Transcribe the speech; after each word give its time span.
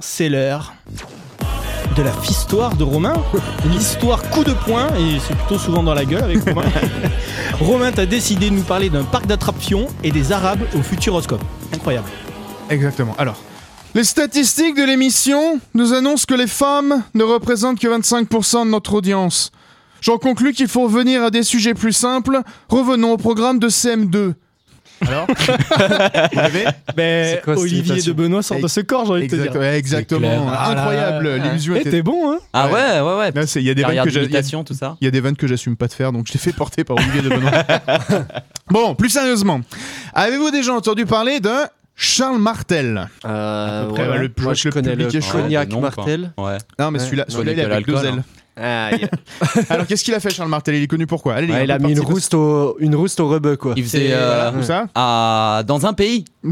c'est 0.00 0.28
l'heure 0.28 0.74
de 1.96 2.02
la 2.02 2.12
fistoire 2.12 2.74
de 2.76 2.84
Romain. 2.84 3.14
L'histoire 3.70 4.22
coup 4.30 4.44
de 4.44 4.52
poing, 4.52 4.88
et 4.96 5.18
c'est 5.26 5.36
plutôt 5.36 5.58
souvent 5.58 5.82
dans 5.82 5.94
la 5.94 6.04
gueule 6.04 6.24
avec 6.24 6.44
Romain. 6.44 6.68
Romain, 7.60 7.92
t'as 7.92 8.06
décidé 8.06 8.50
de 8.50 8.54
nous 8.54 8.62
parler 8.62 8.90
d'un 8.90 9.04
parc 9.04 9.26
d'attraction 9.26 9.86
et 10.02 10.10
des 10.10 10.32
Arabes 10.32 10.62
au 10.76 10.82
Futuroscope. 10.82 11.42
Incroyable. 11.74 12.08
Exactement. 12.70 13.14
Alors, 13.18 13.36
les 13.94 14.04
statistiques 14.04 14.76
de 14.76 14.84
l'émission 14.84 15.60
nous 15.74 15.92
annoncent 15.92 16.24
que 16.26 16.34
les 16.34 16.46
femmes 16.46 17.02
ne 17.14 17.24
représentent 17.24 17.78
que 17.78 17.88
25% 17.88 18.66
de 18.66 18.70
notre 18.70 18.94
audience. 18.94 19.50
J'en 20.00 20.16
conclus 20.16 20.52
qu'il 20.52 20.68
faut 20.68 20.84
revenir 20.84 21.22
à 21.22 21.30
des 21.30 21.42
sujets 21.42 21.74
plus 21.74 21.92
simples. 21.92 22.40
Revenons 22.68 23.12
au 23.12 23.16
programme 23.16 23.58
de 23.58 23.68
CM2. 23.68 24.34
Alors 25.06 25.26
C'est 26.96 27.40
quoi 27.44 27.56
Olivier 27.58 28.02
de 28.02 28.12
Benoît 28.12 28.42
sort 28.42 28.60
de 28.60 28.68
ce 28.68 28.80
corps, 28.80 29.06
j'ai 29.06 29.12
envie 29.12 29.26
de 29.28 29.36
te 29.36 29.40
dire. 29.42 29.54
ouais, 29.56 29.76
Exactement. 29.78 30.48
Ah 30.52 30.70
Incroyable. 30.70 31.36
L'illusion 31.42 31.74
Eh, 31.76 31.80
était. 31.80 31.90
t'es 31.90 32.02
bon, 32.02 32.32
hein 32.32 32.38
Ah 32.52 32.68
ouais, 32.68 33.00
ouais, 33.00 33.18
ouais. 33.34 33.44
Il 33.56 33.62
y 33.62 33.70
a 33.70 33.74
des 33.74 33.82
vannes 33.82 34.02
que 34.04 34.10
j'ai- 34.10 34.20
il 34.20 34.22
y 34.22 34.24
a- 34.24 34.26
d'imitation, 34.28 34.64
tout 34.64 34.74
ça. 34.74 34.96
il 35.00 35.04
y 35.04 35.08
a 35.08 35.10
des 35.10 35.20
vannes 35.20 35.36
que 35.36 35.46
j'assume 35.46 35.76
pas 35.76 35.86
de 35.88 35.92
faire, 35.92 36.12
donc 36.12 36.26
je 36.26 36.32
l'ai 36.32 36.38
fait 36.38 36.52
porter 36.52 36.84
par 36.84 36.96
Olivier 36.96 37.22
de 37.22 37.28
Benoît. 37.28 37.50
bon, 38.70 38.94
plus 38.94 39.08
sérieusement, 39.10 39.60
avez-vous 40.14 40.50
déjà 40.50 40.72
entendu 40.74 41.06
parler 41.06 41.40
de 41.40 41.50
Charles 42.02 42.38
Martel 42.40 43.08
Euh, 43.26 43.86
peu 43.88 43.92
près, 43.94 44.08
ouais, 44.08 44.18
le- 44.20 44.32
moi 44.40 44.52
le 44.52 44.56
je 44.56 44.68
connais 44.70 44.94
le 44.96 45.14
est 45.14 45.20
chaud. 45.20 45.32
cognac 45.38 45.68
Ouais. 45.70 45.80
Martel. 45.80 46.32
Ouais. 46.38 46.56
Non, 46.78 46.90
mais 46.90 46.98
Ouais. 46.98 47.04
celui-là, 47.04 47.24
celui-là, 47.28 47.52
il 47.52 47.58
est 47.58 47.64
avec 47.64 47.86
deux 47.86 48.04
ailes. 48.04 48.22
Ah, 48.62 48.90
il, 48.92 49.08
Alors, 49.70 49.86
qu'est-ce 49.86 50.02
qu'il 50.04 50.12
a 50.14 50.20
fait, 50.20 50.30
Charles 50.30 50.48
Martel? 50.48 50.74
Il 50.74 50.82
est 50.82 50.86
connu 50.86 51.06
pour 51.06 51.22
quoi? 51.22 51.34
Allez, 51.34 51.46
les 51.46 51.52
gars, 51.52 51.64
il 51.64 51.70
a 51.70 51.78
mis 51.78 51.92
une 51.92 52.00
rouste 52.00 52.34
au, 52.34 52.76
une 52.78 52.94
rouste 52.94 53.20
au 53.20 53.28
rebeu 53.28 53.56
quoi. 53.56 53.74
Il 53.76 53.84
faisait 53.84 54.08
euh, 54.12 54.50
où 54.52 54.62
ça? 54.62 54.86
à- 54.94 55.62
dans 55.66 55.86
un 55.86 55.92
pays. 55.92 56.24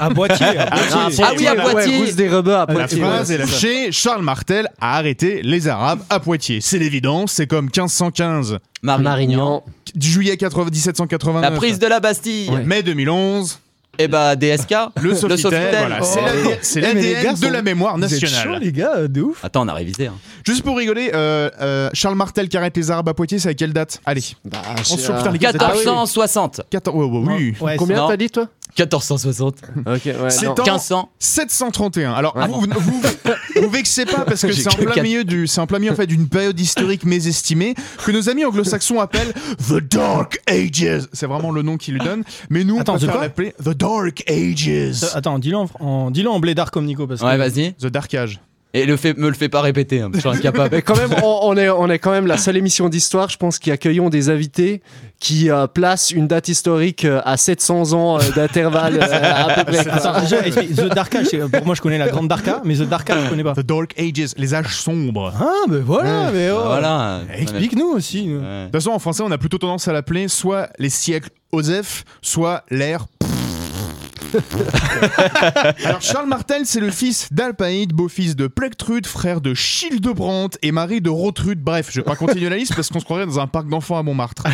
À 0.00 0.10
Poitiers. 0.10 0.46
à 0.58 0.66
Poitiers. 0.76 1.24
Ah 1.24 1.30
oui, 1.36 1.46
à 1.46 1.54
Ouais, 1.54 1.70
Poitiers. 1.72 1.96
rouste 1.98 2.16
des 2.16 2.28
rebeux 2.28 2.54
à 2.54 2.58
La 2.60 2.66
Poitiers. 2.66 3.00
phrase 3.00 3.28
ouais, 3.30 3.34
est 3.36 3.38
c'est 3.38 3.46
ça. 3.46 3.52
lâchée. 3.52 3.92
Charles 3.92 4.22
Martel 4.22 4.68
a 4.80 4.96
arrêté 4.98 5.40
les 5.42 5.66
Arabes 5.68 6.00
à 6.10 6.20
Poitiers. 6.20 6.60
C'est 6.60 6.78
l'évidence, 6.78 7.32
c'est 7.32 7.46
comme 7.46 7.66
1515, 7.66 8.58
Marignan. 8.82 9.64
juillet 9.98 10.36
80 10.36 10.70
1789, 10.70 11.42
La 11.42 11.50
prise 11.52 11.78
de 11.78 11.86
la 11.86 12.00
Bastille. 12.00 12.50
Ouais. 12.50 12.64
mai 12.64 12.82
2011, 12.82 13.58
Et 13.98 14.08
bah 14.08 14.36
DSK. 14.36 14.74
le 15.00 15.14
Sofitel. 15.14 15.38
Sofitel. 15.38 15.74
Voilà, 15.78 16.02
c'est 16.02 16.20
Oh. 16.20 16.50
c'est 16.60 16.78
Eh, 16.80 16.82
l'ADN 16.82 17.34
de 17.34 17.38
sont- 17.46 17.50
la 17.50 17.62
mémoire 17.62 17.96
Vous 17.96 18.04
êtes 18.04 18.20
nationale. 18.22 18.60
les 18.62 18.72
gars, 18.72 18.92
euh, 18.96 19.08
de 19.08 19.22
ouf. 19.22 19.44
Attends, 19.44 19.64
on 19.64 19.68
a 19.68 19.74
révisé. 19.74 20.06
hein. 20.08 20.14
Juste 20.44 20.62
pour 20.62 20.76
rigoler, 20.76 21.10
euh, 21.14 21.50
euh, 21.60 21.90
Charles 21.92 22.14
Martel 22.14 22.48
qui 22.48 22.56
arrête 22.56 22.76
les 22.76 22.90
Arabes 22.90 23.08
à 23.08 23.14
Poitiers, 23.14 23.38
c'est 23.38 23.48
à 23.48 23.54
quelle 23.54 23.72
date? 23.72 24.00
Allez. 24.04 24.22
Bah, 24.44 24.58
On 24.78 24.82
se 24.84 24.96
putain, 25.12 25.30
les 25.32 25.38
gars, 25.38 25.50
vous 25.50 25.56
êtes 25.56 25.60
pas 25.60 25.68
chauds. 25.70 25.78
1460. 25.78 26.60
14 26.70 26.94
ouais, 26.96 27.04
ouais, 27.04 27.34
oui. 27.38 27.54
Ouais, 27.60 27.76
Combien 27.76 28.06
t'as 28.06 28.16
dit 28.16 28.28
toi? 28.30 28.48
1460. 28.78 29.56
Ok, 29.86 30.02
ouais. 30.04 30.30
C'est 30.30 30.46
non. 30.46 30.52
en- 30.52 30.54
1500. 30.64 31.08
731. 31.18 32.12
Alors, 32.12 32.36
Ouais. 32.36 32.46
vous, 32.48 32.60
vous, 32.60 32.66
vous, 32.80 33.02
vous 33.62 33.70
vexez 33.70 34.04
pas 34.04 34.24
parce 34.24 34.42
que 34.42 34.48
J'ai 34.52 34.62
c'est 34.62 34.68
en 34.68 34.72
que 34.76 34.82
plein 34.84 34.92
quatre. 34.94 35.02
milieu 35.04 35.24
du, 35.24 35.46
c'est 35.46 35.60
en 35.60 35.66
plein 35.66 35.78
milieu 35.78 35.92
en 35.92 35.96
fait 35.96 36.06
d'une 36.06 36.28
période 36.28 36.58
historique 36.58 37.04
mésestimée 37.04 37.74
que 38.04 38.12
nos 38.12 38.28
amis 38.28 38.44
anglo-saxons 38.44 39.00
appellent 39.00 39.32
The 39.68 39.80
Dark 39.82 40.40
Ages. 40.48 41.08
C'est 41.12 41.26
vraiment 41.26 41.50
le 41.52 41.62
nom 41.62 41.76
qu'ils 41.76 41.94
lui 41.94 42.00
donnent. 42.04 42.24
Mais 42.50 42.64
nous, 42.64 42.78
Attends, 42.78 42.94
on 42.94 42.96
The 42.96 42.98
préfère 43.00 43.14
quoi 43.14 43.22
l'appeler 43.24 43.54
The 43.64 43.70
Dark 43.76 44.24
Ages. 44.28 44.68
Euh, 45.04 45.06
Attends, 45.14 45.38
dis-le 45.38 45.56
en, 45.56 45.68
en, 45.80 46.10
dis-le 46.10 46.28
en 46.30 46.40
blédard 46.40 46.70
comme 46.70 46.84
Nico. 46.84 47.06
Parce 47.06 47.20
que... 47.20 47.26
Ouais, 47.26 47.36
vas-y. 47.38 47.74
The 47.74 47.86
Dark 47.86 48.12
Age. 48.14 48.40
Et 48.76 48.84
le 48.84 48.96
fait, 48.96 49.16
me 49.16 49.28
le 49.28 49.34
fais 49.34 49.48
pas 49.48 49.62
répéter. 49.62 50.02
Hein, 50.02 50.10
je 50.12 50.20
suis 50.20 50.28
incapable. 50.28 50.74
Mais 50.74 50.82
quand 50.82 50.96
même, 50.96 51.14
on, 51.22 51.38
on 51.42 51.56
est, 51.56 51.70
on 51.70 51.88
est 51.88 51.98
quand 51.98 52.10
même 52.10 52.26
la 52.26 52.36
seule 52.36 52.58
émission 52.58 52.90
d'histoire, 52.90 53.30
je 53.30 53.38
pense, 53.38 53.58
qui 53.58 53.70
accueillons 53.70 54.10
des 54.10 54.28
invités 54.28 54.82
qui 55.18 55.50
euh, 55.50 55.66
placent 55.66 56.10
une 56.10 56.26
date 56.26 56.48
historique 56.48 57.04
euh, 57.04 57.22
à 57.24 57.36
700 57.36 57.92
ans 57.94 58.18
euh, 58.18 58.30
d'intervalle 58.34 58.98
euh, 59.02 59.46
à 59.48 59.54
peu 59.54 59.72
près. 59.72 59.88
Attends. 59.88 60.12
The 60.20 60.94
Dark 60.94 61.14
Age, 61.14 61.30
pour 61.50 61.64
moi 61.64 61.74
je 61.74 61.80
connais 61.80 61.98
la 61.98 62.08
Grande 62.08 62.28
Darka, 62.28 62.60
mais 62.64 62.74
The 62.74 62.82
Dark 62.82 63.08
Age 63.08 63.24
je 63.24 63.30
connais 63.30 63.44
pas. 63.44 63.54
The 63.54 63.60
Dark 63.60 63.98
Ages, 63.98 64.34
les 64.36 64.54
âges 64.54 64.76
sombres. 64.76 65.32
Ah, 65.40 65.64
ben 65.68 65.82
voilà, 65.82 66.30
mais 66.32 66.50
oh. 66.50 66.60
Voilà. 66.66 67.22
Explique-nous 67.34 67.86
aussi. 67.86 68.28
Ouais. 68.28 68.34
De 68.34 68.64
toute 68.64 68.72
façon, 68.72 68.90
en 68.90 68.98
français, 68.98 69.22
on 69.24 69.30
a 69.30 69.38
plutôt 69.38 69.58
tendance 69.58 69.88
à 69.88 69.92
l'appeler 69.92 70.28
soit 70.28 70.68
les 70.78 70.90
siècles 70.90 71.30
Osef, 71.52 72.04
soit 72.20 72.64
l'ère. 72.70 73.06
Alors, 75.84 76.00
Charles 76.02 76.28
Martel, 76.28 76.62
c'est 76.66 76.80
le 76.80 76.90
fils 76.90 77.32
d'Alpaïde, 77.32 77.92
beau-fils 77.92 78.36
de 78.36 78.46
Plectrude, 78.46 79.06
frère 79.06 79.40
de 79.40 79.54
Childebrandt 79.54 80.58
et 80.62 80.72
mari 80.72 81.00
de 81.00 81.10
Rotrude. 81.10 81.60
Bref, 81.60 81.88
je 81.90 82.00
vais 82.00 82.04
pas 82.04 82.16
continuer 82.16 82.48
la 82.48 82.56
liste 82.56 82.74
parce 82.74 82.88
qu'on 82.88 83.00
se 83.00 83.04
croirait 83.04 83.26
dans 83.26 83.40
un 83.40 83.46
parc 83.46 83.68
d'enfants 83.68 83.98
à 83.98 84.02
Montmartre. 84.02 84.44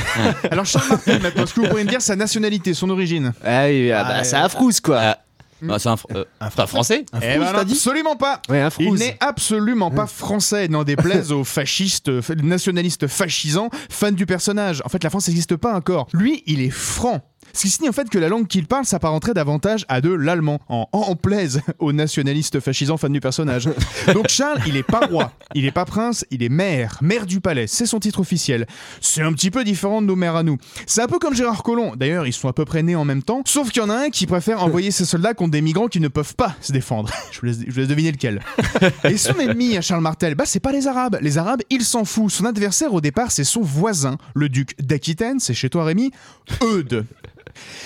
Alors, 0.50 0.66
Charles 0.66 0.88
Martel, 0.88 1.22
maintenant, 1.22 1.44
est-ce 1.44 1.54
que 1.54 1.60
vous 1.60 1.68
pourriez 1.68 1.84
me 1.84 1.90
dire 1.90 2.02
sa 2.02 2.16
nationalité, 2.16 2.74
son 2.74 2.90
origine? 2.90 3.32
Ah 3.44 3.64
oui, 3.66 3.90
ah 3.92 4.04
bah, 4.04 4.10
Ah, 4.18 4.24
c'est 4.24 4.36
un 4.36 4.48
frousse 4.48 4.80
quoi. 4.80 4.98
Ah, 5.00 5.18
bah, 5.62 5.78
c'est 5.78 5.88
un, 5.88 5.94
fr- 5.94 6.06
euh, 6.16 6.24
c'est 6.52 6.60
un 6.60 6.66
français? 6.66 7.04
Un 7.12 7.18
Eh 7.22 7.38
ben 7.38 7.52
non, 7.52 7.58
absolument 7.60 8.16
pas 8.16 8.42
Ouais, 8.48 8.60
un 8.60 8.68
Il 8.80 8.94
n'est 8.94 9.16
absolument 9.20 9.92
pas 9.92 10.06
français, 10.08 10.66
n'en 10.66 10.82
déplaise 10.82 11.30
aux 11.30 11.44
fascistes, 11.44 12.08
euh, 12.08 12.20
nationalistes 12.42 13.06
fascisants, 13.06 13.70
fans 13.88 14.10
du 14.10 14.26
personnage. 14.26 14.82
En 14.84 14.88
fait, 14.88 15.04
la 15.04 15.10
France 15.10 15.28
n'existe 15.28 15.54
pas 15.56 15.74
encore. 15.74 16.08
Lui, 16.12 16.42
il 16.46 16.60
est 16.60 16.70
franc. 16.70 17.20
Ce 17.52 17.62
qui 17.62 17.70
signifie 17.70 17.90
en 17.90 17.92
fait 17.92 18.08
que 18.08 18.18
la 18.18 18.28
langue 18.28 18.46
qu'il 18.46 18.66
parle 18.66 18.84
s'apparenterait 18.84 19.34
davantage 19.34 19.84
à 19.88 20.00
de 20.00 20.10
l'allemand, 20.10 20.60
en, 20.68 20.88
en 20.92 21.16
plaise 21.16 21.60
aux 21.78 21.92
nationalistes 21.92 22.60
fascisants 22.60 22.96
fans 22.96 23.10
du 23.10 23.20
personnage. 23.20 23.68
Donc 24.14 24.28
Charles, 24.28 24.60
il 24.66 24.76
est 24.76 24.82
pas 24.82 25.06
roi, 25.06 25.32
il 25.54 25.64
est 25.64 25.70
pas 25.70 25.84
prince, 25.84 26.24
il 26.30 26.42
est 26.42 26.48
maire, 26.48 26.98
maire 27.02 27.26
du 27.26 27.40
palais, 27.40 27.66
c'est 27.66 27.86
son 27.86 28.00
titre 28.00 28.20
officiel. 28.20 28.66
C'est 29.00 29.22
un 29.22 29.32
petit 29.32 29.50
peu 29.50 29.64
différent 29.64 30.02
de 30.02 30.06
nos 30.06 30.16
maires 30.16 30.36
à 30.36 30.42
nous. 30.42 30.58
C'est 30.86 31.02
un 31.02 31.06
peu 31.06 31.18
comme 31.18 31.34
Gérard 31.34 31.62
Collomb, 31.62 31.96
d'ailleurs 31.96 32.26
ils 32.26 32.32
sont 32.32 32.48
à 32.48 32.52
peu 32.52 32.64
près 32.64 32.82
nés 32.82 32.96
en 32.96 33.04
même 33.04 33.22
temps, 33.22 33.42
sauf 33.46 33.70
qu'il 33.70 33.82
y 33.82 33.84
en 33.84 33.90
a 33.90 33.96
un 33.96 34.10
qui 34.10 34.26
préfère 34.26 34.62
envoyer 34.64 34.90
ses 34.90 35.04
soldats 35.04 35.34
contre 35.34 35.50
des 35.50 35.62
migrants 35.62 35.88
qui 35.88 36.00
ne 36.00 36.08
peuvent 36.08 36.34
pas 36.34 36.54
se 36.60 36.72
défendre. 36.72 37.12
Je 37.32 37.40
vous 37.40 37.46
laisse, 37.46 37.58
je 37.66 37.70
vous 37.70 37.80
laisse 37.80 37.88
deviner 37.88 38.12
lequel. 38.12 38.40
Et 39.04 39.16
son 39.16 39.34
ennemi 39.38 39.76
à 39.76 39.80
Charles 39.80 40.02
Martel, 40.02 40.34
bah 40.34 40.44
c'est 40.46 40.60
pas 40.60 40.72
les 40.72 40.86
Arabes. 40.86 41.18
Les 41.20 41.38
Arabes, 41.38 41.62
il 41.70 41.82
s'en 41.84 42.04
fout. 42.04 42.30
Son 42.30 42.44
adversaire 42.44 42.92
au 42.94 43.00
départ, 43.00 43.30
c'est 43.30 43.44
son 43.44 43.62
voisin, 43.62 44.16
le 44.34 44.48
duc 44.48 44.74
d'Aquitaine, 44.80 45.40
c'est 45.40 45.54
chez 45.54 45.70
toi 45.70 45.84
Rémi, 45.84 46.12
Eudes. 46.62 47.04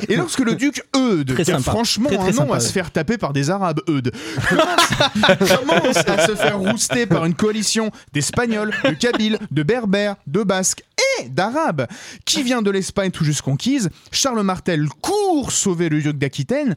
Et 0.08 0.16
lorsque 0.16 0.40
le 0.40 0.54
duc 0.54 0.82
Eudes, 0.94 1.34
qui 1.42 1.50
a 1.50 1.58
franchement 1.58 2.08
Très, 2.08 2.16
très 2.16 2.28
un 2.28 2.32
nom 2.32 2.32
sympa, 2.32 2.50
à 2.50 2.54
ouais. 2.54 2.60
se 2.60 2.72
faire 2.72 2.90
taper 2.90 3.18
par 3.18 3.32
des 3.32 3.50
Arabes, 3.50 3.80
Eudes, 3.88 4.12
commence, 4.48 5.38
commence 5.38 5.96
à 5.96 6.26
se 6.26 6.34
faire 6.34 6.58
rouster 6.58 7.06
par 7.06 7.24
une 7.24 7.34
coalition 7.34 7.90
d'Espagnols, 8.12 8.72
de 8.84 8.90
Kabyles, 8.90 9.38
de 9.50 9.62
Berbères, 9.62 10.16
de 10.26 10.42
Basques 10.42 10.84
et 11.20 11.28
d'Arabes, 11.28 11.86
qui 12.24 12.42
vient 12.42 12.62
de 12.62 12.70
l'Espagne 12.70 13.10
tout 13.10 13.24
juste 13.24 13.42
conquise, 13.42 13.90
Charles 14.10 14.42
Martel 14.42 14.88
court 15.00 15.52
sauver 15.52 15.88
le 15.88 16.00
duc 16.00 16.18
d'Aquitaine 16.18 16.74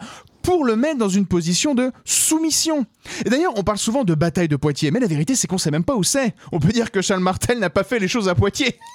pour 0.49 0.65
le 0.65 0.75
mettre 0.75 0.97
dans 0.97 1.09
une 1.09 1.27
position 1.27 1.75
de 1.75 1.91
soumission. 2.05 2.83
Et 3.23 3.29
d'ailleurs, 3.29 3.53
on 3.55 3.61
parle 3.63 3.77
souvent 3.77 4.03
de 4.03 4.15
bataille 4.15 4.47
de 4.47 4.55
Poitiers, 4.55 4.89
mais 4.89 4.99
la 4.99 5.05
vérité, 5.05 5.35
c'est 5.35 5.45
qu'on 5.45 5.59
sait 5.59 5.69
même 5.69 5.83
pas 5.83 5.93
où 5.95 6.03
c'est. 6.03 6.33
On 6.51 6.59
peut 6.59 6.69
dire 6.69 6.89
que 6.89 7.03
Charles 7.03 7.21
Martel 7.21 7.59
n'a 7.59 7.69
pas 7.69 7.83
fait 7.83 7.99
les 7.99 8.07
choses 8.07 8.27
à 8.27 8.33
Poitiers. 8.33 8.75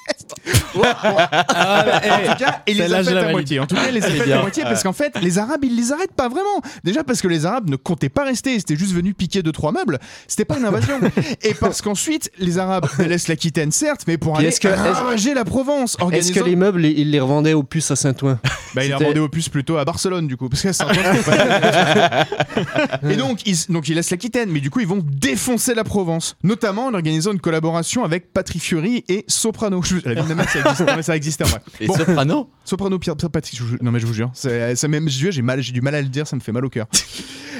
Bon. 0.74 0.82
en 0.82 2.32
tout 2.32 2.38
cas, 2.38 2.62
il 2.66 2.78
les 2.78 2.92
a 2.92 3.04
faites 3.04 3.16
à 3.16 3.30
moitié. 3.30 3.60
En 3.60 3.66
tout 3.66 3.76
cas, 3.76 3.86
il 3.88 3.94
les 3.94 4.04
a 4.04 4.10
faites 4.10 4.32
à 4.32 4.40
moitié 4.40 4.64
parce 4.64 4.82
qu'en 4.82 4.92
fait, 4.92 5.16
les 5.22 5.38
Arabes, 5.38 5.64
ils 5.64 5.76
les 5.76 5.92
arrêtent 5.92 6.12
pas 6.14 6.28
vraiment. 6.28 6.60
Déjà 6.82 7.04
parce 7.04 7.20
que 7.20 7.28
les 7.28 7.46
Arabes 7.46 7.70
ne 7.70 7.76
comptaient 7.76 8.08
pas 8.08 8.24
rester, 8.24 8.58
c'était 8.58 8.74
juste 8.74 8.92
venu 8.92 9.14
piquer 9.14 9.42
deux 9.44 9.52
trois 9.52 9.70
meubles. 9.70 10.00
C'était 10.26 10.44
pas 10.44 10.58
une 10.58 10.64
invasion. 10.64 10.98
Et 11.42 11.54
parce 11.54 11.80
qu'ensuite, 11.80 12.30
les 12.38 12.58
Arabes 12.58 12.86
laissent 12.98 13.28
l'Aquitaine 13.28 13.70
certes, 13.70 14.02
mais 14.08 14.18
pour 14.18 14.36
aller 14.36 14.48
est-ce 14.48 14.60
que- 14.60 15.34
la 15.34 15.44
Provence. 15.44 15.96
Est-ce 16.10 16.32
que 16.32 16.40
les 16.40 16.56
meubles, 16.56 16.84
ils 16.84 17.10
les 17.12 17.20
revendaient 17.20 17.52
aux 17.54 17.62
puces 17.62 17.92
à 17.92 17.96
Saint-Ouen? 17.96 18.40
Bah, 18.74 18.84
il 18.84 18.92
a 18.92 18.96
C'était- 18.96 19.04
demandé 19.04 19.20
au 19.20 19.28
plus 19.28 19.48
plutôt 19.48 19.76
à 19.76 19.84
Barcelone, 19.84 20.26
du 20.26 20.36
coup. 20.36 20.48
Parce 20.48 20.62
que 20.62 20.68
peu- 20.68 21.43
Et 23.10 23.16
donc, 23.16 23.46
ils, 23.46 23.56
donc, 23.68 23.88
ils 23.88 23.94
laissent 23.94 24.10
l'Aquitaine, 24.10 24.50
mais 24.50 24.60
du 24.60 24.70
coup, 24.70 24.80
ils 24.80 24.86
vont 24.86 25.02
défoncer 25.04 25.74
la 25.74 25.84
Provence. 25.84 26.36
Notamment 26.42 26.86
en 26.86 26.94
organisant 26.94 27.32
une 27.32 27.40
collaboration 27.40 28.04
avec 28.04 28.32
Patrick 28.32 28.62
Fiori 28.62 29.04
et 29.08 29.24
Soprano. 29.28 29.82
Je- 29.82 29.96
La 30.04 30.14
vie 30.14 30.22
de 30.22 30.34
ça 30.42 30.58
existe, 30.60 30.80
non, 30.80 30.96
mais 30.96 31.02
ça 31.02 31.16
existait 31.16 31.44
en 31.44 31.48
vrai. 31.48 31.60
Et 31.80 31.86
Bon, 31.86 31.94
Soprano 31.96 32.50
Soprano, 32.64 32.98
Pierre, 32.98 33.16
Pierre 33.16 33.30
Patrick, 33.30 33.58
je 33.58 33.62
vous 33.62 33.68
jure- 33.70 33.78
non 33.82 33.90
mais 33.90 34.00
je 34.00 34.06
vous 34.06 34.14
jure, 34.14 34.30
c'est, 34.32 34.74
ça 34.76 34.88
même, 34.88 35.08
j'ai 35.08 35.42
mal, 35.42 35.60
j'ai 35.60 35.72
du 35.72 35.80
mal 35.82 35.94
à 35.94 36.00
le 36.00 36.08
dire, 36.08 36.26
ça 36.26 36.34
me 36.36 36.40
fait 36.40 36.52
mal 36.52 36.64
au 36.64 36.70
cœur. 36.70 36.86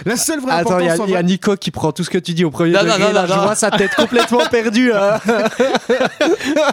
La 0.06 0.16
seule 0.16 0.40
vraie 0.40 0.52
Attends, 0.52 0.78
il 0.80 0.86
y, 0.86 0.88
a- 0.88 0.92
importance 0.94 1.00
en 1.00 1.06
il 1.08 1.12
y 1.12 1.14
a 1.16 1.20
vrai- 1.20 1.24
Nico 1.24 1.56
qui 1.56 1.70
prend 1.70 1.92
tout 1.92 2.02
ce 2.04 2.10
que 2.10 2.18
tu 2.18 2.32
dis 2.34 2.44
au 2.44 2.50
premier 2.50 2.72
Non, 2.72 2.80
degré. 2.82 2.98
non, 2.98 3.06
non, 3.06 3.12
là, 3.12 3.22
non, 3.22 3.28
je 3.28 3.32
non. 3.34 3.42
vois 3.44 3.54
sa 3.54 3.70
tête 3.70 3.94
complètement 3.94 4.40
perdue. 4.50 4.92
hein. 4.92 5.18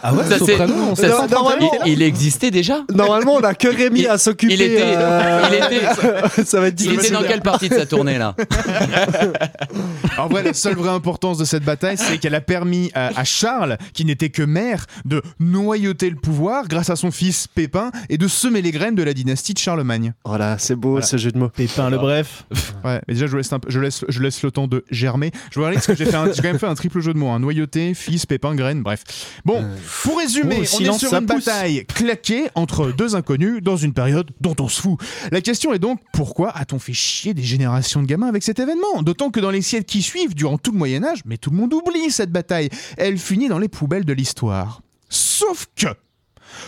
Ah 0.03 0.13
ouais, 0.13 0.24
Ça, 0.24 0.39
c'est- 0.39 0.45
Soprano, 0.51 0.74
on 0.91 0.95
ça, 0.95 1.07
Non, 1.07 1.27
normalement- 1.30 1.71
il, 1.86 1.94
il 1.94 2.01
existait 2.01 2.51
déjà 2.51 2.83
Normalement, 2.94 3.36
on 3.36 3.41
a 3.44 3.53
que 3.53 3.68
Rémi 3.68 4.01
Il- 4.01 4.07
à 4.07 4.18
s'occuper. 4.18 4.53
il 4.53 4.62
était- 4.62 4.81
euh, 4.83 5.41
il 5.50 5.56
était- 5.56 6.44
ça 6.45 6.59
va 6.59 6.68
être 6.68 6.75
Il 6.93 6.99
était 6.99 7.11
dans 7.11 7.23
quelle 7.23 7.41
partie 7.41 7.69
de 7.69 7.75
sa 7.75 7.85
tournée 7.85 8.17
là 8.17 8.35
En 10.17 10.27
vrai, 10.27 10.43
la 10.43 10.53
seule 10.53 10.75
vraie 10.75 10.89
importance 10.89 11.38
de 11.38 11.45
cette 11.45 11.63
bataille, 11.63 11.97
c'est 11.97 12.17
qu'elle 12.17 12.35
a 12.35 12.41
permis 12.41 12.91
à, 12.93 13.07
à 13.19 13.23
Charles, 13.23 13.77
qui 13.93 14.05
n'était 14.05 14.29
que 14.29 14.43
maire, 14.43 14.85
de 15.05 15.21
noyauter 15.39 16.09
le 16.09 16.15
pouvoir 16.15 16.67
grâce 16.67 16.89
à 16.89 16.95
son 16.95 17.11
fils 17.11 17.47
Pépin 17.47 17.91
et 18.09 18.17
de 18.17 18.27
semer 18.27 18.61
les 18.61 18.71
graines 18.71 18.95
de 18.95 19.03
la 19.03 19.13
dynastie 19.13 19.53
de 19.53 19.59
Charlemagne. 19.59 20.13
Voilà, 20.25 20.57
c'est 20.57 20.75
beau 20.75 20.91
Voilà. 20.91 21.05
ce 21.05 21.17
jeu 21.17 21.31
de 21.31 21.38
mots. 21.38 21.49
Pépin 21.49 21.89
le 21.89 21.97
bref. 21.97 22.43
Ouais, 22.83 22.99
mais 23.07 23.13
déjà, 23.13 23.27
je 23.27 23.38
laisse, 23.38 23.53
un 23.53 23.59
je 23.67 23.79
laisse, 23.79 24.03
je 24.09 24.19
laisse 24.23 24.41
le 24.41 24.49
temps 24.49 24.67
de 24.67 24.83
germer. 24.89 25.29
Je 25.51 25.59
vous 25.59 25.65
parce 25.71 25.85
que 25.85 25.95
j'ai 25.95 26.05
fait 26.05 26.15
un- 26.15 26.31
j'ai 26.33 26.41
quand 26.41 26.47
même 26.47 26.57
fait 26.57 26.65
un 26.65 26.73
triple 26.73 26.99
jeu 26.99 27.13
de 27.13 27.19
mots. 27.19 27.29
Un 27.29 27.38
noyauté, 27.39 27.93
fils, 27.93 28.25
Pépin, 28.25 28.55
graine, 28.55 28.81
bref. 28.81 29.03
Bon, 29.45 29.63
pour 30.03 30.17
résumer, 30.17 30.57
Oh, 30.61 30.61
on 30.63 30.65
silence, 30.65 31.03
est 31.03 31.07
sur 31.07 31.15
une 31.19 31.27
pousse. 31.27 31.45
bataille 31.45 31.85
claquée 31.85 32.45
entre 32.55 32.91
deux 32.91 33.15
inconnus 33.15 33.61
dans 33.61 33.77
une 33.77 33.93
période 33.93 34.31
dont 34.41 34.55
on 34.59 34.67
se 34.67 34.81
fout. 34.81 34.99
La 35.31 35.41
question 35.41 35.73
est 35.73 35.79
donc, 35.79 35.99
pourquoi 36.11 36.49
a-t-on 36.57 36.79
fait 36.81 36.94
chier 36.94 37.33
des 37.33 37.44
générations 37.44 38.01
de 38.01 38.07
gamins 38.07 38.28
avec 38.28 38.44
cet 38.44 38.60
événement 38.60 39.01
D'autant 39.01 39.31
que 39.31 39.39
dans 39.39 39.51
les 39.51 39.62
siècles 39.62 39.86
qui 39.86 40.01
suivent, 40.01 40.36
durant 40.36 40.57
tout 40.57 40.72
le 40.72 40.78
Moyen 40.78 41.04
Âge, 41.04 41.22
mais 41.25 41.38
tout 41.38 41.50
le 41.50 41.57
monde 41.57 41.74
oublie 41.74 42.12
cette 42.12 42.31
bataille. 42.31 42.69
Elle 42.98 43.18
finit 43.18 43.48
dans 43.48 43.60
les 43.60 43.69
poubelles 43.69 44.06
de 44.06 44.13
l'histoire. 44.13 44.81
Sauf 45.10 45.68
que 45.75 45.88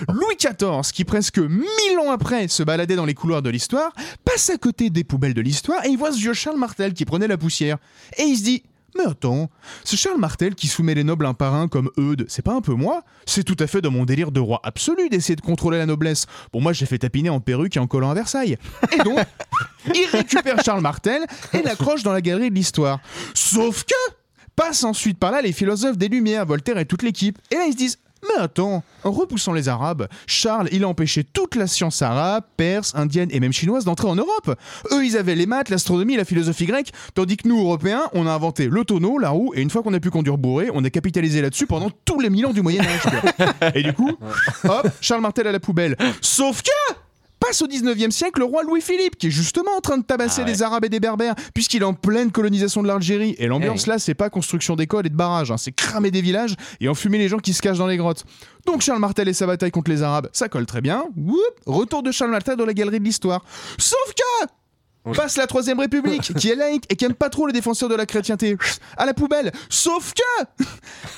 Louis 0.07 0.36
XIV, 0.38 0.92
qui 0.94 1.04
presque 1.04 1.39
mille 1.39 2.00
ans 2.00 2.12
après 2.12 2.48
se 2.48 2.63
baladait 2.63 2.95
dans 2.95 3.06
les 3.06 3.13
couloirs 3.13 3.42
de 3.42 3.50
l'histoire, 3.50 3.94
passe 4.24 4.50
à 4.50 4.57
côté 4.57 4.89
des 4.89 5.04
poubelles 5.04 5.33
de 5.33 5.42
l'histoire 5.42 5.86
et 5.86 5.89
il 5.89 5.98
voit 5.98 6.12
ce 6.12 6.18
vieux 6.18 6.33
Charles 6.33 6.57
Martel 6.57 6.94
qui 6.94 7.06
prenait 7.06 7.27
la 7.27 7.38
poussière. 7.38 7.77
Et 8.18 8.24
il 8.24 8.38
se 8.38 8.44
dit 8.44 8.63
mais 8.98 9.06
attends, 9.06 9.50
ce 9.84 9.95
Charles 9.95 10.19
Martel 10.19 10.56
qui 10.56 10.68
soumet 10.68 10.94
les 10.94 11.04
nobles 11.04 11.25
un 11.25 11.34
par 11.34 11.54
un 11.56 11.68
comme 11.68 11.90
Eudes, 11.98 12.25
c'est 12.28 12.42
pas 12.42 12.54
un 12.54 12.62
peu 12.62 12.74
moi? 12.74 13.04
C'est 13.25 13.44
tout 13.44 13.57
à 13.60 13.68
fait 13.68 13.81
dans 13.81 13.92
mon 13.92 14.06
délire 14.06 14.31
de 14.31 14.40
roi 14.40 14.60
absolu 14.63 15.10
d'essayer 15.10 15.36
de 15.36 15.42
contrôler 15.42 15.78
la 15.78 15.86
noblesse. 15.86 16.25
Bon, 16.51 16.62
moi 16.62 16.74
j'ai 16.74 16.86
fait 16.86 17.00
tapiner 17.00 17.30
en 17.30 17.40
perruque 17.40 17.78
et 17.78 17.80
en 17.80 17.88
collant 17.88 18.10
à 18.10 18.13
Versailles. 18.13 18.57
Et 18.92 18.98
donc, 19.04 19.19
il 19.94 20.07
récupère 20.12 20.63
Charles 20.63 20.81
Martel 20.81 21.25
et 21.54 21.62
l'accroche 21.62 22.04
dans 22.04 22.13
la 22.13 22.22
galerie 22.22 22.50
de 22.50 22.56
l'histoire. 22.56 23.00
Sauf 23.34 23.84
que 23.84 24.13
Passent 24.56 24.84
ensuite 24.84 25.18
par 25.18 25.31
là 25.31 25.42
les 25.42 25.51
philosophes 25.51 25.98
des 25.98 26.07
Lumières, 26.07 26.45
Voltaire 26.45 26.78
et 26.78 26.86
toute 26.86 27.01
l'équipe. 27.01 27.40
Et 27.50 27.56
là 27.56 27.66
ils 27.66 27.74
se 27.74 27.78
disent 27.78 28.00
mais 28.23 28.41
attends, 28.41 28.83
en 29.03 29.11
repoussant 29.11 29.53
les 29.53 29.69
Arabes, 29.69 30.07
Charles, 30.27 30.69
il 30.71 30.83
a 30.83 30.87
empêché 30.87 31.23
toute 31.23 31.55
la 31.55 31.67
science 31.67 32.01
arabe, 32.01 32.43
perse, 32.57 32.93
indienne 32.95 33.29
et 33.31 33.39
même 33.39 33.53
chinoise 33.53 33.85
d'entrer 33.85 34.07
en 34.07 34.15
Europe. 34.15 34.55
Eux, 34.91 35.05
ils 35.05 35.17
avaient 35.17 35.35
les 35.35 35.45
maths, 35.45 35.69
l'astronomie, 35.69 36.15
la 36.15 36.25
philosophie 36.25 36.65
grecque, 36.65 36.91
tandis 37.13 37.37
que 37.37 37.47
nous, 37.47 37.59
Européens, 37.59 38.03
on 38.13 38.27
a 38.27 38.31
inventé 38.31 38.67
le 38.67 38.83
tonneau, 38.85 39.17
la 39.17 39.29
roue, 39.29 39.53
et 39.55 39.61
une 39.61 39.69
fois 39.69 39.83
qu'on 39.83 39.93
a 39.93 39.99
pu 39.99 40.09
conduire 40.09 40.37
bourré, 40.37 40.69
on 40.73 40.83
a 40.83 40.89
capitalisé 40.89 41.41
là-dessus 41.41 41.67
pendant 41.67 41.89
tous 42.05 42.19
les 42.19 42.29
mille 42.29 42.45
ans 42.45 42.53
du 42.53 42.61
Moyen-Âge. 42.61 43.01
quoi. 43.01 43.71
et 43.75 43.83
du 43.83 43.93
coup, 43.93 44.11
hop, 44.63 44.87
Charles 45.01 45.21
Martel 45.21 45.47
à 45.47 45.51
la 45.51 45.59
poubelle. 45.59 45.95
Sauf 46.21 46.61
que 46.61 46.93
passe 47.45 47.62
au 47.62 47.68
19e 47.68 48.12
siècle 48.12 48.40
le 48.40 48.45
roi 48.45 48.63
Louis-Philippe, 48.63 49.18
qui 49.18 49.28
est 49.28 49.31
justement 49.31 49.72
en 49.78 49.81
train 49.81 49.98
de 49.98 50.04
tabasser 50.04 50.42
Ah 50.42 50.45
ouais. 50.45 50.51
les 50.51 50.63
Arabes 50.63 50.86
et 50.86 50.90
des 50.90 51.00
Berbères, 51.00 51.36
puisqu'il 51.54 51.81
est 51.81 51.86
en 51.86 51.94
pleine 51.94 52.31
colonisation 52.31 52.81
de 52.84 52.88
l'Algérie. 52.88 53.36
Et 53.38 53.48
l'ambiance 53.48 53.84
Eh 53.86 53.90
là, 53.90 54.00
c'est 54.00 54.13
pas 54.13 54.30
construction 54.30 54.75
d'écoles 54.75 55.06
et 55.06 55.10
de 55.10 55.16
barrages, 55.16 55.51
hein, 55.51 55.57
c'est 55.57 55.72
cramer 55.72 56.12
des 56.12 56.22
villages 56.22 56.56
et 56.80 56.88
enfumer 56.88 57.18
les 57.18 57.28
gens 57.28 57.40
qui 57.40 57.54
se 57.54 57.62
cachent 57.62 57.78
dans 57.78 57.88
les 57.88 57.98
grottes. 57.98 58.24
Donc 58.66 58.81
Charles 58.81 59.00
Martel 59.00 59.28
et 59.28 59.34
sa 59.34 59.45
bataille 59.45 59.72
contre 59.72 59.92
les 59.92 60.04
Arabes, 60.04 60.30
ça 60.31 60.48
colle 60.48 60.66
très 60.66 60.81
bien. 60.81 61.06
Retour 61.66 62.04
de 62.04 62.12
Charles 62.12 62.31
Martel 62.31 62.56
dans 62.56 62.66
la 62.66 62.74
galerie 62.74 63.00
de 63.00 63.06
l'histoire. 63.06 63.44
Sauf 63.78 64.13
que 64.16 65.13
passe 65.13 65.36
la 65.36 65.48
Troisième 65.48 65.80
République, 65.80 66.34
qui 66.36 66.50
est 66.50 66.56
laïque 66.56 66.86
et 66.90 66.95
qui 66.95 67.04
aime 67.04 67.13
pas 67.13 67.30
trop 67.30 67.45
les 67.45 67.54
défenseurs 67.54 67.90
de 67.90 67.95
la 67.95 68.06
chrétienté. 68.06 68.56
À 68.95 69.06
la 69.06 69.13
poubelle. 69.13 69.51
Sauf 69.69 70.13
que 70.13 70.63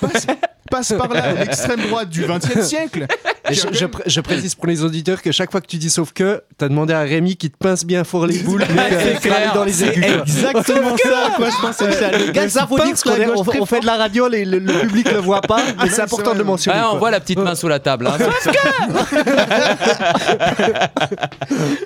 passe, 0.00 0.26
passe 0.66 0.92
par 0.96 1.08
là 1.12 1.32
l'extrême 1.38 1.80
droite 1.88 2.08
du 2.10 2.24
XXe 2.24 2.62
siècle. 2.66 3.06
Et 3.48 3.54
je, 3.54 3.66
je 3.72 3.86
pr- 3.86 4.02
je 4.06 4.20
précise 4.20 4.54
pour 4.54 4.66
les 4.66 4.82
auditeurs 4.82 5.22
que 5.22 5.30
chaque 5.32 5.50
fois 5.52 5.60
que 5.60 5.66
tu 5.66 5.76
dis 5.76 5.88
sauf 5.90 6.12
que, 6.12 6.42
t'as 6.58 6.68
demandé 6.68 6.92
à 6.92 7.00
Rémi 7.02 7.36
qui 7.36 7.48
te 7.50 7.56
pince 7.56 7.84
bien 7.84 8.02
fort 8.04 8.26
les 8.26 8.38
boules, 8.40 8.64
mais 8.74 9.14
clair. 9.20 9.52
dans 9.54 9.64
les 9.64 9.84
aigus. 9.84 10.04
exactement 10.22 10.96
ça 10.96 11.30
quoi 11.36 11.48
je 11.50 11.60
pensais. 11.66 11.86
Le 12.26 12.32
gars, 12.32 12.48
Ça, 12.48 12.66
faut 12.66 12.78
dire 12.78 12.94
qu'on 13.02 13.10
on, 13.42 13.62
on 13.62 13.66
fait 13.66 13.80
de 13.80 13.86
la 13.86 13.96
radio, 13.96 14.28
les- 14.28 14.44
le, 14.44 14.58
le 14.58 14.72
public 14.80 15.10
le 15.12 15.18
voit 15.18 15.40
pas, 15.42 15.62
mais 15.82 15.88
c'est 15.88 15.96
c'est 15.96 16.02
important 16.02 16.32
de 16.32 16.38
le 16.38 16.44
mentionner. 16.44 16.78
Ah, 16.82 16.90
on 16.92 16.98
voit 16.98 17.10
la 17.10 17.20
petite 17.20 17.38
main 17.38 17.54
sous 17.54 17.68
la 17.68 17.78
table. 17.78 18.06
hein. 18.08 18.16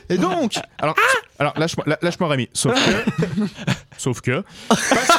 Et 0.08 0.16
donc, 0.16 0.54
alors, 0.80 0.94
alors 1.38 1.52
lâche-moi, 1.56 1.84
lâ- 1.86 1.98
lâche-moi 2.02 2.28
Rémi. 2.28 2.48
Sauf 2.52 2.74
que, 2.74 3.42
sauf 4.00 4.20
que, 4.20 4.42
passe, 4.68 5.18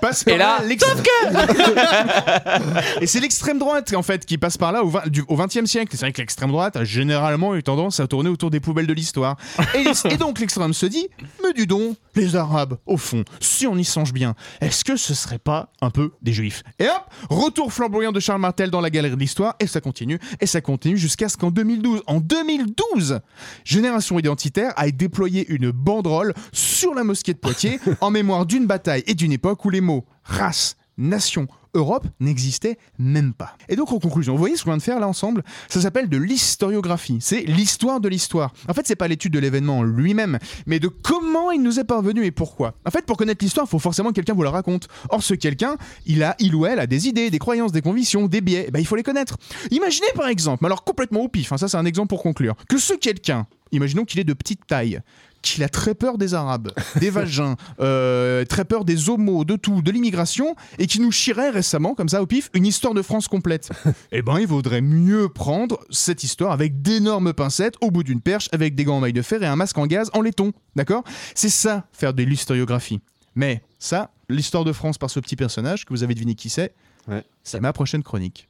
passe 0.00 0.24
par 0.24 0.34
Et 0.34 0.38
là, 0.38 0.58
l'extrême- 0.64 0.98
Et 3.00 3.06
c'est 3.06 3.20
l'extrême 3.20 3.58
droite 3.58 3.92
en 3.94 4.02
fait 4.02 4.24
qui 4.26 4.38
passe 4.38 4.56
par 4.56 4.72
là 4.72 4.82
au, 4.82 4.88
20, 4.88 5.08
du- 5.08 5.24
au 5.28 5.36
20e 5.36 5.66
siècle. 5.66 5.88
C'est 5.92 6.00
vrai 6.00 6.12
que 6.12 6.20
l'extrême 6.20 6.50
droite 6.50 6.76
a 6.76 6.84
généralement 6.84 7.54
eu 7.54 7.62
tendance 7.62 8.00
à 8.00 8.06
tourner 8.06 8.30
autour 8.30 8.50
des 8.50 8.60
poubelles 8.60 8.86
de 8.86 8.92
l'histoire. 8.92 9.36
Et, 9.74 9.84
et 10.12 10.16
donc 10.16 10.38
l'extrême 10.40 10.72
se 10.72 10.86
dit, 10.86 11.06
mais 11.42 11.52
du 11.52 11.66
don, 11.66 11.96
les 12.14 12.36
Arabes, 12.36 12.76
au 12.86 12.96
fond, 12.96 13.24
si 13.40 13.66
on 13.66 13.76
y 13.76 13.84
songe 13.84 14.12
bien, 14.12 14.34
est-ce 14.60 14.84
que 14.84 14.96
ce 14.96 15.14
serait 15.14 15.38
pas 15.38 15.70
un 15.80 15.90
peu 15.90 16.12
des 16.22 16.32
Juifs? 16.32 16.62
Et 16.78 16.86
hop, 16.88 17.02
retour 17.30 17.72
flamboyant 17.72 18.12
de 18.12 18.20
Charles 18.20 18.40
Martel 18.40 18.70
dans 18.70 18.80
la 18.80 18.90
galerie 18.90 19.14
de 19.14 19.20
l'histoire, 19.20 19.54
et 19.60 19.66
ça 19.66 19.80
continue, 19.80 20.18
et 20.40 20.46
ça 20.46 20.60
continue 20.60 20.96
jusqu'à 20.96 21.28
ce 21.28 21.36
qu'en 21.36 21.50
2012, 21.50 22.02
en 22.06 22.20
2012, 22.20 23.20
Génération 23.64 24.18
Identitaire 24.18 24.72
a 24.76 24.90
déployé 24.90 25.46
une 25.48 25.70
banderole 25.70 26.34
sur 26.52 26.94
la 26.94 27.04
mosquée 27.04 27.34
de 27.34 27.38
Poitiers 27.38 27.78
en 28.00 28.07
mémoire 28.10 28.46
d'une 28.46 28.66
bataille 28.66 29.04
et 29.06 29.14
d'une 29.14 29.32
époque 29.32 29.64
où 29.64 29.70
les 29.70 29.80
mots 29.80 30.04
race, 30.24 30.76
nation, 30.96 31.46
Europe 31.74 32.06
n'existait 32.18 32.78
même 32.98 33.32
pas. 33.32 33.56
Et 33.68 33.76
donc 33.76 33.92
en 33.92 33.98
conclusion, 33.98 34.32
vous 34.32 34.38
voyez 34.38 34.56
ce 34.56 34.64
qu'on 34.64 34.70
vient 34.70 34.78
de 34.78 34.82
faire 34.82 35.00
là 35.00 35.06
ensemble? 35.06 35.44
Ça 35.68 35.80
s'appelle 35.80 36.08
de 36.08 36.16
l'historiographie. 36.16 37.18
C'est 37.20 37.42
l'histoire 37.42 38.00
de 38.00 38.08
l'histoire. 38.08 38.52
En 38.68 38.74
fait, 38.74 38.86
c'est 38.86 38.96
pas 38.96 39.08
l'étude 39.08 39.32
de 39.32 39.38
l'événement 39.38 39.78
en 39.78 39.82
lui-même, 39.82 40.38
mais 40.66 40.80
de 40.80 40.88
comment 40.88 41.50
il 41.50 41.62
nous 41.62 41.78
est 41.78 41.84
parvenu 41.84 42.24
et 42.24 42.30
pourquoi. 42.30 42.74
En 42.86 42.90
fait, 42.90 43.06
pour 43.06 43.16
connaître 43.16 43.44
l'histoire, 43.44 43.66
il 43.66 43.70
faut 43.70 43.78
forcément 43.78 44.10
que 44.10 44.14
quelqu'un 44.14 44.34
vous 44.34 44.42
la 44.42 44.50
raconte. 44.50 44.88
Or, 45.10 45.22
ce 45.22 45.34
quelqu'un, 45.34 45.76
il 46.06 46.22
a, 46.22 46.34
il 46.38 46.54
ou 46.54 46.66
elle 46.66 46.80
a 46.80 46.86
des 46.86 47.06
idées, 47.06 47.30
des 47.30 47.38
croyances, 47.38 47.72
des 47.72 47.82
convictions, 47.82 48.26
des 48.26 48.40
biais. 48.40 48.64
Eh 48.68 48.70
ben, 48.70 48.80
il 48.80 48.86
faut 48.86 48.96
les 48.96 49.02
connaître. 49.02 49.36
Imaginez 49.70 50.08
par 50.14 50.28
exemple, 50.28 50.64
alors 50.66 50.84
complètement 50.84 51.20
au 51.20 51.28
pif, 51.28 51.52
hein, 51.52 51.58
ça 51.58 51.68
c'est 51.68 51.76
un 51.76 51.84
exemple 51.84 52.08
pour 52.08 52.22
conclure, 52.22 52.56
que 52.68 52.78
ce 52.78 52.94
quelqu'un, 52.94 53.46
imaginons 53.72 54.04
qu'il 54.04 54.20
est 54.20 54.24
de 54.24 54.32
petite 54.32 54.66
taille, 54.66 55.00
qu'il 55.42 55.62
a 55.62 55.68
très 55.68 55.94
peur 55.94 56.18
des 56.18 56.34
Arabes, 56.34 56.70
des 57.00 57.10
vagins, 57.10 57.56
euh, 57.80 58.44
très 58.44 58.64
peur 58.64 58.84
des 58.84 59.08
homos, 59.08 59.44
de 59.44 59.56
tout, 59.56 59.82
de 59.82 59.90
l'immigration, 59.90 60.56
et 60.78 60.86
qui 60.86 61.00
nous 61.00 61.12
chierait 61.12 61.50
récemment, 61.50 61.94
comme 61.94 62.08
ça 62.08 62.22
au 62.22 62.26
pif, 62.26 62.50
une 62.54 62.66
histoire 62.66 62.94
de 62.94 63.02
France 63.02 63.28
complète. 63.28 63.70
eh 64.12 64.22
ben, 64.22 64.38
il 64.38 64.46
vaudrait 64.46 64.80
mieux 64.80 65.28
prendre 65.28 65.80
cette 65.90 66.24
histoire 66.24 66.52
avec 66.52 66.82
d'énormes 66.82 67.32
pincettes, 67.32 67.76
au 67.80 67.90
bout 67.90 68.02
d'une 68.02 68.20
perche, 68.20 68.48
avec 68.52 68.74
des 68.74 68.84
gants 68.84 68.96
en 68.96 69.00
maille 69.00 69.12
de 69.12 69.22
fer 69.22 69.42
et 69.42 69.46
un 69.46 69.56
masque 69.56 69.78
en 69.78 69.86
gaz 69.86 70.10
en 70.12 70.22
laiton. 70.22 70.52
D'accord? 70.76 71.04
C'est 71.34 71.48
ça, 71.48 71.86
faire 71.92 72.14
de 72.14 72.22
l'historiographie. 72.22 73.00
Mais 73.34 73.62
ça, 73.78 74.10
l'histoire 74.28 74.64
de 74.64 74.72
France 74.72 74.98
par 74.98 75.10
ce 75.10 75.20
petit 75.20 75.36
personnage, 75.36 75.84
que 75.84 75.92
vous 75.92 76.02
avez 76.02 76.14
deviné 76.14 76.34
qui 76.34 76.50
c'est, 76.50 76.74
Ouais. 77.08 77.24
c'est 77.42 77.60
ma 77.60 77.72
prochaine 77.72 78.02
chronique. 78.02 78.48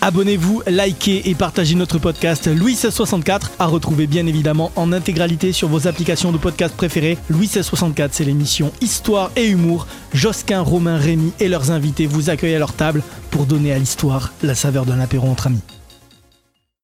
Abonnez-vous, 0.00 0.62
likez 0.66 1.30
et 1.30 1.34
partagez 1.34 1.74
notre 1.74 1.98
podcast 1.98 2.46
Louis 2.46 2.72
1664 2.72 3.52
à 3.58 3.64
retrouver 3.66 4.06
bien 4.06 4.26
évidemment 4.26 4.70
en 4.76 4.92
intégralité 4.92 5.52
sur 5.52 5.68
vos 5.68 5.86
applications 5.86 6.30
de 6.30 6.36
podcast 6.36 6.76
préférées. 6.76 7.16
Louis 7.30 7.46
1664, 7.46 8.12
c'est 8.12 8.24
l'émission 8.24 8.70
Histoire 8.82 9.30
et 9.36 9.46
Humour. 9.46 9.86
Josquin, 10.12 10.60
Romain, 10.60 10.98
Rémy 10.98 11.32
et 11.40 11.48
leurs 11.48 11.70
invités 11.70 12.06
vous 12.06 12.28
accueillent 12.28 12.54
à 12.54 12.58
leur 12.58 12.74
table 12.74 13.02
pour 13.30 13.46
donner 13.46 13.72
à 13.72 13.78
l'histoire 13.78 14.34
la 14.42 14.54
saveur 14.54 14.84
d'un 14.84 15.00
apéro 15.00 15.26
entre 15.26 15.46
amis. 15.46 15.62